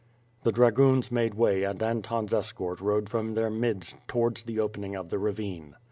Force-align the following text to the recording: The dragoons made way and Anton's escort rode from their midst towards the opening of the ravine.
The 0.41 0.51
dragoons 0.51 1.11
made 1.11 1.35
way 1.35 1.63
and 1.63 1.83
Anton's 1.83 2.33
escort 2.33 2.81
rode 2.81 3.07
from 3.07 3.35
their 3.35 3.51
midst 3.51 3.97
towards 4.07 4.41
the 4.41 4.59
opening 4.59 4.95
of 4.95 5.09
the 5.09 5.19
ravine. 5.19 5.75